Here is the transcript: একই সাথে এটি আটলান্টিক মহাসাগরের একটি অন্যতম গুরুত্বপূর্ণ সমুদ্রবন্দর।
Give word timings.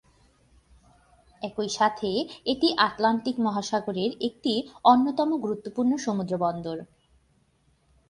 একই 1.41 1.69
সাথে 1.69 2.09
এটি 2.45 2.67
আটলান্টিক 2.77 3.35
মহাসাগরের 3.39 4.11
একটি 4.21 4.53
অন্যতম 4.83 5.29
গুরুত্বপূর্ণ 5.37 5.91
সমুদ্রবন্দর। 5.97 6.77